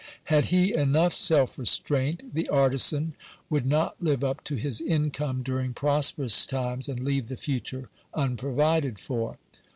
Had 0.33 0.45
he 0.45 0.73
enough 0.73 1.13
self 1.13 1.59
restraint, 1.59 2.33
the 2.33 2.49
artizan 2.49 3.13
would 3.51 3.67
not 3.67 4.01
live 4.01 4.23
up 4.23 4.43
to 4.45 4.55
his 4.55 4.81
income 4.81 5.43
during 5.43 5.75
prosperous 5.75 6.47
times 6.47 6.89
and 6.89 6.99
leave 7.01 7.27
the 7.27 7.37
future 7.37 7.87
unprovided 8.15 8.97
for. 8.97 9.37